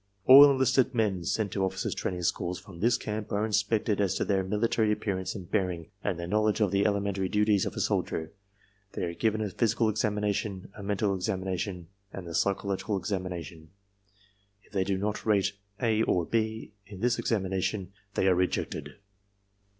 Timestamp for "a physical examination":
9.41-10.71